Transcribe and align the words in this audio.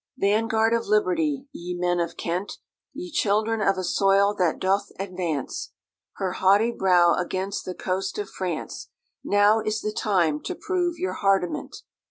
Vanguard 0.17 0.73
of 0.73 0.87
Liberty, 0.87 1.47
ye 1.51 1.75
men 1.77 1.99
of 1.99 2.17
Kent, 2.17 2.53
Ye 2.91 3.11
children 3.11 3.61
of 3.61 3.77
a 3.77 3.83
Soil 3.83 4.33
that 4.33 4.57
doth 4.57 4.87
advance 4.97 5.73
Her 6.13 6.31
haughty 6.31 6.71
brow 6.71 7.13
against 7.13 7.65
the 7.65 7.75
coast 7.75 8.17
of 8.17 8.27
France, 8.27 8.89
Now 9.23 9.59
is 9.59 9.79
the 9.81 9.93
time 9.93 10.41
to 10.45 10.55
prove 10.55 10.97
your 10.97 11.13
hardiment! 11.13 11.83